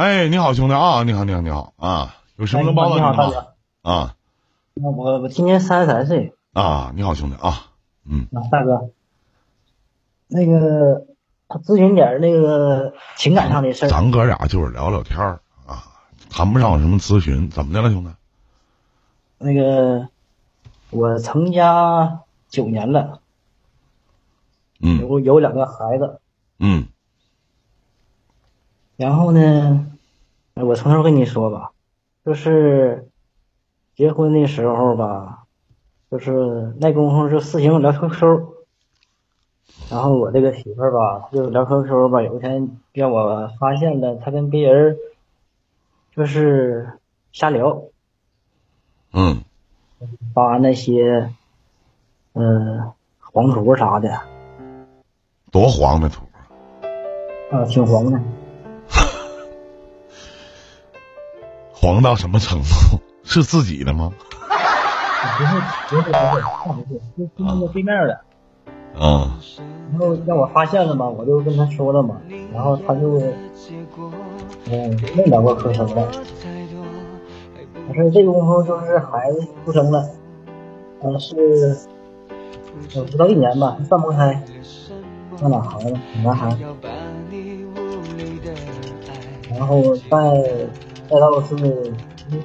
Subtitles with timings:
[0.00, 3.32] 哎，你好，兄弟啊，你好，你好，你好啊，有什么能帮到你好，大吗？
[3.82, 3.90] 哥。
[3.90, 4.16] 啊
[4.72, 7.66] 我我今年三十三岁啊，你好，兄弟啊，
[8.06, 8.88] 嗯，啊，大哥。
[10.26, 11.04] 那个
[11.48, 13.88] 咨询点那个情感上的事儿。
[13.90, 15.84] 咱哥俩就是聊聊天儿啊，
[16.30, 18.10] 谈不上什么咨询，怎么的了，兄弟？
[19.36, 20.08] 那个
[20.88, 23.20] 我成家九年了，
[24.80, 26.22] 嗯有有两个孩子。
[26.58, 26.86] 嗯
[28.96, 29.89] 然后呢，呃
[30.62, 31.72] 我从头跟你说吧，
[32.24, 33.08] 就是
[33.94, 35.44] 结婚的时候吧，
[36.10, 38.46] 就是那功夫是私行聊 QQ，
[39.90, 44.96] 然后我这个媳妇儿吧，她就聊 QQ 吧，有一天让我发现了她跟别人
[46.16, 46.98] 就是
[47.32, 47.82] 瞎聊，
[49.12, 49.42] 嗯
[50.34, 51.30] 发那些
[52.32, 54.20] 呃黄图啥的，
[55.50, 56.24] 多黄的图，
[57.50, 58.20] 啊，挺黄的。
[61.80, 63.00] 黄到什么程度？
[63.24, 64.12] 是自己的吗？
[65.38, 65.54] 不是
[65.88, 66.12] 不是不是，
[66.66, 68.20] 那不是，就就那个对面的。
[68.98, 69.38] 啊
[69.92, 72.16] 然后让我发现了嘛，我就跟他说了嘛，
[72.52, 73.18] 然后他就
[74.70, 76.08] 嗯没聊过 QQ 了。
[77.88, 80.08] 我说这个功夫就是孩子出生了，
[81.02, 81.76] 嗯是
[82.94, 84.42] 呃不到一年吧，放不开，
[85.40, 86.56] 那俩孩子，男孩，
[89.56, 90.68] 然后再
[91.10, 91.56] 再到是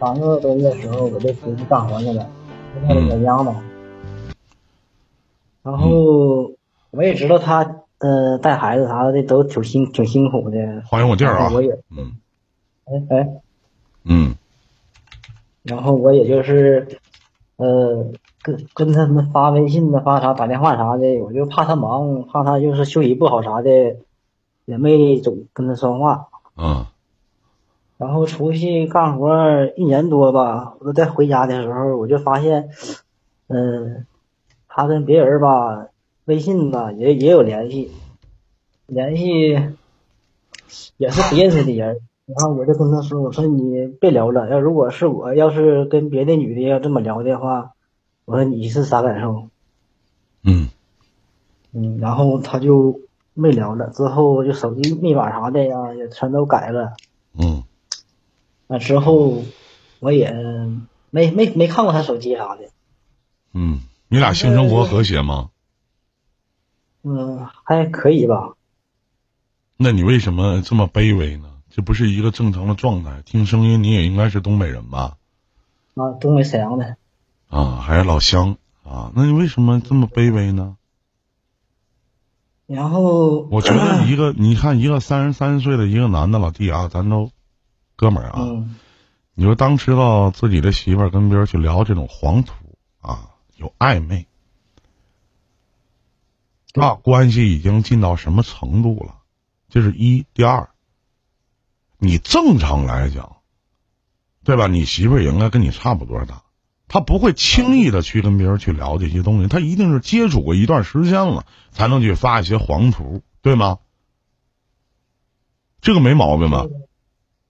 [0.00, 2.26] 三个多月的时候，我就回去干活去了，
[2.74, 3.52] 就在这个秧子。
[5.62, 6.50] 然后
[6.90, 11.50] 我也知道他呃带孩子啥的都挺辛挺辛苦的，欢迎我弟儿啊。
[11.52, 12.16] 我也，嗯。
[12.86, 13.28] 哎哎，
[14.04, 14.34] 嗯。
[15.62, 16.98] 然后我也就是
[17.56, 18.06] 呃
[18.40, 23.96] 跟跟他们发微信呢，发啥打电话啥的，我就怕他忙，怕他就是休息不好啥的，
[24.64, 26.28] 也没总跟他说话。
[26.56, 26.86] 嗯
[27.98, 32.68] 然后出去干活一年多吧，我再回家的时候，我就发现，
[33.48, 34.06] 嗯、
[34.68, 35.86] 他跟别人吧，
[36.26, 37.90] 微信吧也也有联系，
[38.86, 39.50] 联系
[40.98, 42.00] 也是不认识的人。
[42.26, 47.70] 然后我就跟他说：“我说你别聊了，要如果是我要是跟别的女的要这么聊的话，
[48.24, 49.48] 我说你是啥感受？”
[50.42, 50.68] 嗯
[51.72, 53.00] 嗯，然后他就
[53.32, 56.94] 没聊了，之后就手机密码啥的呀也全都改了。
[58.68, 59.44] 嗯那之后
[60.00, 60.34] 我也
[61.10, 62.70] 没没没看过他手机啥的，
[63.52, 65.50] 嗯，你俩性生活和谐吗？
[67.02, 68.54] 嗯，还可以吧。
[69.76, 71.50] 那你为什么这么卑微呢？
[71.70, 73.22] 这不是一个正常的状态。
[73.24, 75.16] 听声音你也应该是东北人吧？
[75.94, 76.96] 啊，东北沈阳的，
[77.48, 79.12] 啊，还是老乡啊？
[79.14, 80.76] 那你为什么这么卑微呢？
[82.66, 87.30] 然后我觉得一个，你看一个三十三岁的一个男的老弟啊，咱都
[87.96, 88.76] 哥们儿啊，嗯
[89.38, 92.54] 你说当知道自己的媳妇儿跟别人去聊这种黄图
[93.00, 94.26] 啊，有暧昧，
[96.72, 99.16] 那关系已经进到什么程度了？
[99.68, 100.70] 这是一，第二，
[101.98, 103.36] 你正常来讲，
[104.42, 104.66] 对吧？
[104.68, 106.44] 你媳妇儿也应该跟你差不多大，
[106.88, 113.80] 她不会轻易的去跟别人去聊这些东西，她一定是接触过一段时间了，才能去发一些黄图，对吗？
[115.82, 116.64] 这个没毛病吧？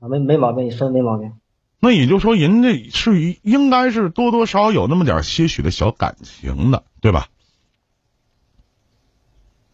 [0.00, 1.32] 啊没没毛病，你说的没毛病。
[1.80, 7.28] 那也就是说，人家是应该是多多少少有那么点些许的小感情的，对吧？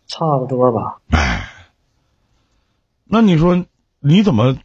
[0.06, 1.48] 差不多吧，哎，
[3.04, 3.64] 那你说
[4.00, 4.56] 你怎么？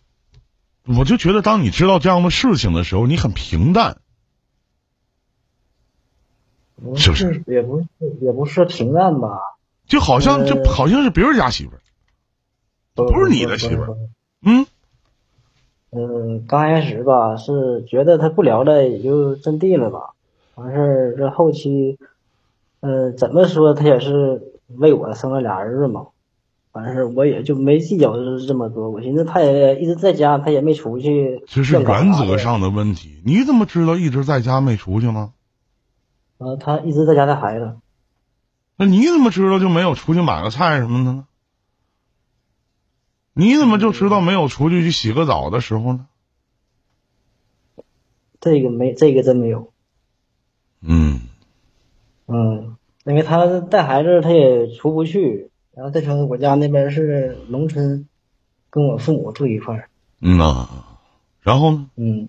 [0.85, 3.99] 我就觉得，当你知道这样的事情的时候，你很平淡。
[6.75, 7.87] 不是不是也不是
[8.21, 9.29] 也不是平淡吧，
[9.85, 11.81] 就好像这呃好像是别人家媳妇儿，
[12.95, 13.97] 不是你的媳妇儿
[14.41, 14.65] 嗯
[15.91, 20.11] 嗯，刚开始吧是觉得他不聊了也就真地了吧，
[20.55, 21.97] 完事儿这后期，
[22.81, 24.41] 嗯，怎么说他也是
[24.77, 26.07] 为我生了俩儿子嘛，
[26.73, 28.13] 完事儿我也就没计较
[28.45, 32.37] 这么多，我寻思他也一直在家，他也没出去，这是原则。
[32.37, 33.21] 上的问题。
[33.25, 35.31] 你怎么知道一直在家没出去呢？
[36.37, 37.73] 啊，他一直在家带孩子，
[38.77, 41.25] 那你怎么知道就没有出去买个菜什么的呢？
[43.39, 46.07] 你怎么就知道没有出去去洗个澡的时候呢？
[48.41, 49.71] 这个没这个真没有，
[50.81, 51.21] 嗯
[52.27, 52.75] 嗯，
[53.05, 58.09] 因为他带孩子他也出不去，然后再说我家那边是农村，
[58.69, 59.89] 跟我父母住一块儿，
[60.19, 60.67] 嗯呐，
[61.41, 61.89] 然后呢？
[61.95, 62.27] 嗯，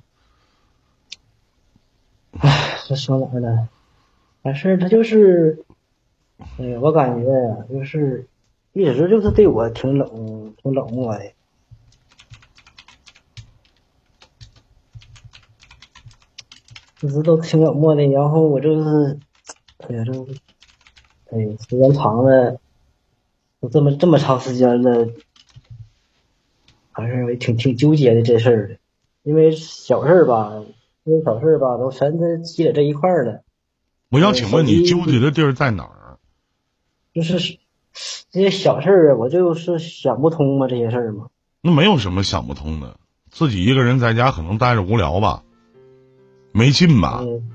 [2.38, 3.68] 唉，这说哪儿呢？
[4.42, 5.64] 完事儿他就是，
[6.58, 8.28] 哎呀，我感觉呀，就是
[8.72, 11.32] 一直就是对我挺冷，挺冷漠的。
[17.02, 19.18] 一直都挺冷漠的，然后我就是，
[19.78, 20.12] 哎呀，这，
[21.32, 22.60] 哎呀，时间长了，
[23.60, 25.08] 都这么这么长时间了，
[26.92, 28.78] 还是挺挺纠结的这事儿。
[29.22, 30.62] 因为小事吧，
[31.04, 33.42] 因为小事吧，都全在积累这一块儿了。
[34.10, 36.18] 我想请问你纠结的地儿在哪儿？
[37.12, 37.58] 就是。
[38.30, 41.26] 这些小事儿啊，我就是想不通嘛，这些事儿嘛。
[41.62, 42.96] 那没有什么想不通的，
[43.30, 45.42] 自己一个人在家可能待着无聊吧，
[46.52, 47.20] 没劲吧？
[47.22, 47.50] 嗯，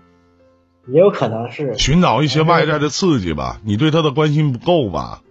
[0.87, 3.59] 也有可能是寻找一些外在的刺激吧。
[3.63, 5.21] 你对他的关心不够吧？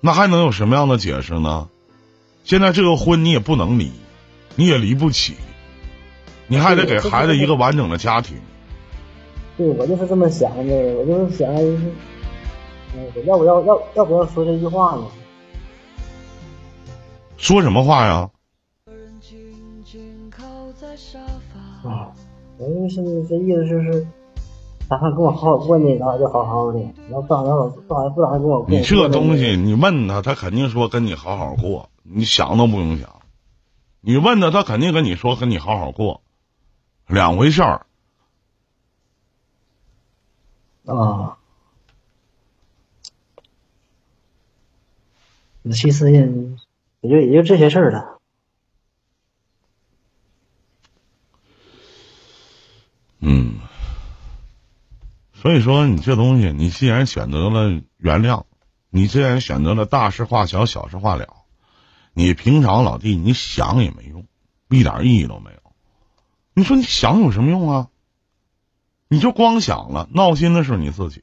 [0.00, 1.68] 那还能有什么样的解释呢？
[2.44, 3.90] 现在这个婚你也不能离。
[4.58, 5.34] 你也离不起，
[6.46, 8.38] 你还得给孩子一个完整的家庭。
[9.58, 11.46] 对，我就是这么想的，我就是想，
[13.24, 15.04] 要不要要要不要说这句话呢？
[17.36, 18.30] 说什么话呀？
[21.84, 22.10] 啊，
[22.58, 24.06] 我就是这意思，就是
[24.88, 28.70] 打算跟我好好过呢，然后就好好的，然后不打算不打算不打算跟我过。
[28.70, 33.08] 你这东西，你问他，他肯定说跟你好好过，你想都不用想。
[34.00, 36.22] 你问他，他肯定跟你说跟你好好过，
[37.06, 37.86] 两回事儿。
[40.86, 41.36] 啊，
[45.72, 46.20] 其实也
[47.00, 48.20] 也就也就这些事儿了。
[53.20, 53.58] 嗯，
[55.32, 58.44] 所以说你这东西，你既然选择了原谅，
[58.90, 61.28] 你既然选择了大事化小，小事化了。
[62.12, 64.26] 你平常老弟，你想也没用，
[64.68, 65.58] 一点意义都没有。
[66.54, 67.88] 你说你想有什么用啊？
[69.08, 71.22] 你就光想了，闹心的是你自己。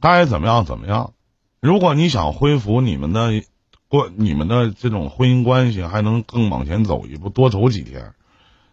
[0.00, 1.14] 该怎么样怎么样。
[1.60, 3.44] 如果你想恢复你们的
[3.92, 8.14] 关，你们的这种婚姻关系还能更往前走一步，多走几天，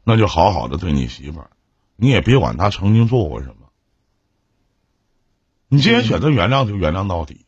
[0.05, 1.49] 那就好好的对你媳妇儿。
[1.97, 3.55] 你也别管她曾经做过什么。
[5.67, 7.45] 你既然选择原谅，就原谅到底。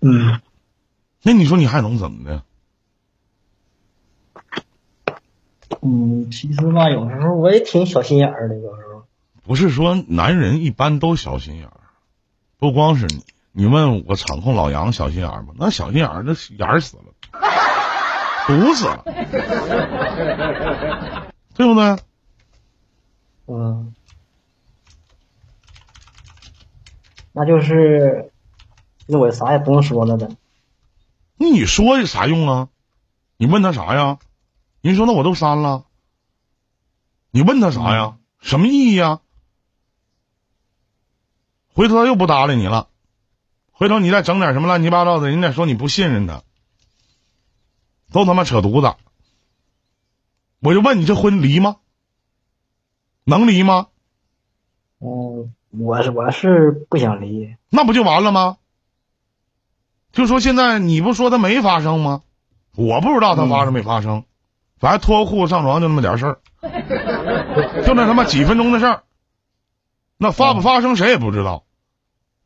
[0.00, 0.40] 嗯。
[1.22, 2.42] 那你说你还能怎么的？
[5.80, 8.56] 嗯，其实吧，有时候我也挺小心眼儿的。
[8.56, 9.04] 有时候
[9.44, 11.80] 不是说男人一般都小心眼儿，
[12.58, 13.22] 不光是你。
[13.52, 15.54] 你问我场控老杨小心眼儿吗？
[15.56, 17.04] 那小心眼儿那眼儿死了，
[18.46, 19.04] 毒死了，
[21.54, 21.98] 对不对？
[23.46, 23.94] 嗯，
[27.32, 28.30] 那就是
[29.06, 30.28] 那我啥也不用说了呗。
[31.36, 32.68] 那你说有啥用啊？
[33.36, 34.18] 你问他啥呀？
[34.82, 35.84] 人说那我都删了。
[37.30, 38.18] 你问他啥呀？
[38.40, 39.20] 什么意义呀？
[41.74, 42.88] 回头他又不搭理你了，
[43.78, 46.42] 回头你再整点什么乱七八糟的，人家说你不信任他，
[48.12, 48.96] 都他妈扯犊子。
[50.58, 51.76] 我就问你，这婚离吗？
[53.22, 53.86] 能离吗？
[54.98, 57.54] 嗯，我是我是不想离。
[57.70, 58.56] 那不就完了吗？
[60.10, 62.22] 就说现在你不说他没发生吗？
[62.74, 64.24] 我不知道他发生没发生，
[64.80, 66.40] 反正脱裤子上床就那么点事儿，
[67.86, 69.04] 就那他妈几分钟的事儿。
[70.16, 71.62] 那发不发生谁也不知道，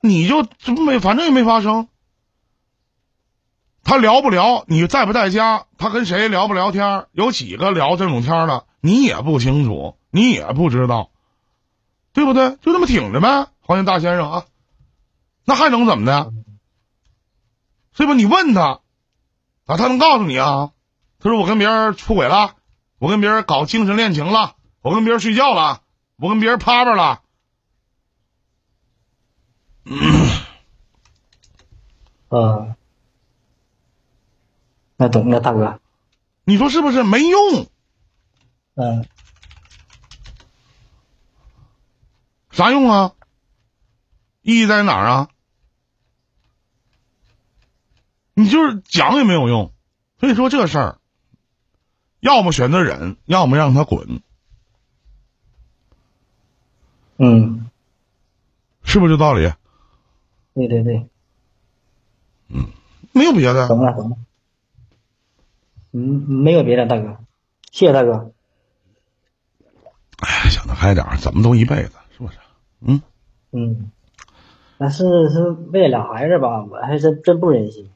[0.03, 1.89] 你就这没反正也没发生。
[3.85, 4.65] 他聊不聊？
[4.67, 5.67] 你在不在家？
[5.79, 7.07] 他跟谁聊不聊天？
[7.13, 8.67] 有几个聊这种天的？
[8.81, 11.11] 你也不清楚，你也不知道，
[12.13, 12.57] 对不对？
[12.63, 13.49] 就这么挺着呗。
[13.61, 14.45] 欢迎大先生啊，
[15.45, 16.33] 那还能怎么的？
[17.97, 18.15] 是不？
[18.15, 18.81] 你问他，
[19.67, 20.73] 啊，他能告诉你啊？
[21.21, 22.57] 他说我跟别人出轨了，
[22.99, 25.83] 我跟别人搞精神恋情了，我跟别人睡觉了，
[26.17, 27.21] 我跟别人趴着了。
[29.85, 29.97] 嗯，
[34.97, 35.81] 那懂了，大哥。
[36.45, 37.03] 你说是不是？
[37.03, 37.69] 没用。
[38.75, 39.07] 嗯。
[42.51, 43.13] 啥用啊？
[44.43, 45.29] 意义在哪儿啊？
[48.35, 49.73] 你就是讲也没有用，
[50.19, 50.99] 所以说这事儿，
[52.21, 54.23] 要么选择忍，要么让他滚。
[57.19, 57.71] 嗯，
[58.83, 59.53] 是不是这道理？
[60.55, 61.09] 对对对。
[62.49, 62.67] 嗯，
[63.13, 63.69] 没有别的。
[63.69, 64.17] 懂了懂了。
[65.93, 67.19] 嗯，没有别的，大哥，
[67.71, 68.33] 谢谢大哥。
[70.19, 72.39] 哎，想得开点怎么都一辈子，是不是？
[72.81, 73.03] 嗯。
[73.51, 73.91] 嗯。
[74.79, 77.91] 但是是为了俩孩子吧，我还真真不忍心。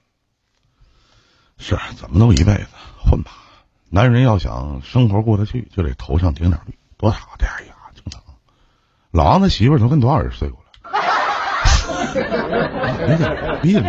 [1.59, 2.67] 是怎么都一辈子
[2.99, 3.33] 混吧。
[3.89, 6.75] 男人要想生活过得去，就得头上顶点绿。
[6.97, 7.47] 多少的？
[7.47, 8.23] 哎呀，正常。
[9.11, 10.66] 老王他媳妇儿都跟多少人睡过了？
[13.07, 13.29] 理解
[13.63, 13.81] 理解，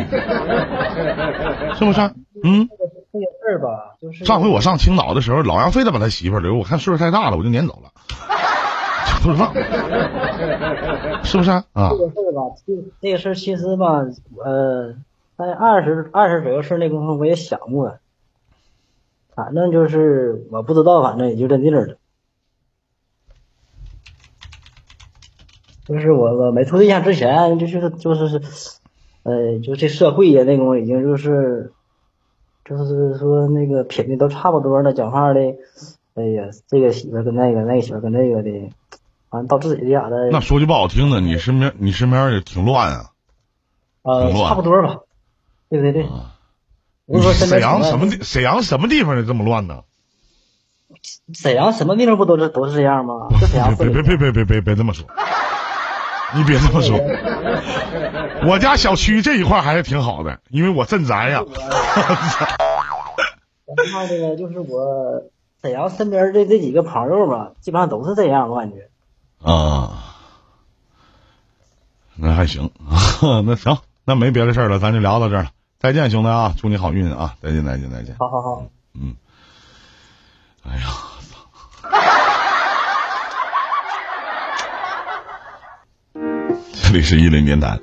[1.76, 2.02] 是不是？
[2.44, 2.68] 嗯。
[3.12, 7.90] 这个事吧，就是上回我上青岛的时候，老杨非得把他媳妇留，我看岁数太大了，我就撵走了，
[9.24, 9.52] 不知道
[11.24, 11.64] 是不是啊？
[11.90, 14.06] 这个事吧，其这个事其实吧，
[14.44, 14.94] 呃，
[15.36, 17.98] 在二十二十左右岁那功夫我也想过，
[19.34, 21.98] 反正就是我不知道，反正也就这地儿了。
[25.88, 28.42] 就是我我没处对象之前，就就是就是，
[29.24, 31.72] 呃，就这社会呀，那种已经就是，
[32.66, 35.40] 就是说那个品的都差不多了，讲话的，
[36.16, 38.70] 哎呀，这个媳妇儿跟那个，那个媳妇儿跟那个的，
[39.30, 43.12] 反正到自己家的，那说句不好听的，你身边你身边也挺乱啊。
[44.02, 45.00] 呃，差不多吧。
[45.70, 46.36] 对对对，啊
[47.06, 48.24] 不是说沈阳什么地？
[48.24, 49.84] 沈阳什么地方的这么乱呢？
[51.34, 53.28] 沈阳什么地方不都是都是这样吗？
[53.40, 55.06] 就沈阳别别别别别别别这么说，
[56.36, 56.98] 你别这么说。
[58.48, 61.44] 我家小区这一块还是挺好的，因为我镇宅呀。
[63.66, 65.24] 然后这个就是我
[65.62, 68.90] 沈阳身边的这几个朋友吧，基本上都是这样我感觉。
[69.42, 70.16] 啊，
[72.16, 72.72] 那还行，
[73.46, 75.52] 那行，那没别的事儿了，咱就聊到这儿了。
[75.80, 77.36] 再见，兄弟啊，祝你好运啊！
[77.42, 78.16] 再见，再见，再见。
[78.18, 78.64] 好好好。
[78.96, 79.16] 嗯，
[80.64, 80.88] 哎呀，
[86.88, 87.78] 这里是一零年代，